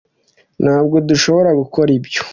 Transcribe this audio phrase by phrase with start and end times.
[0.63, 2.21] ntabwo dushobora gukora ibyo.